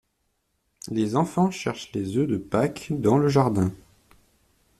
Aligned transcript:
Les 0.87 1.15
enfants 1.15 1.51
cherchent 1.51 1.91
les 1.91 2.17
œufs 2.17 2.25
de 2.27 2.37
Pâques 2.37 2.87
dans 2.89 3.19
le 3.19 3.27
jardin. 3.27 3.71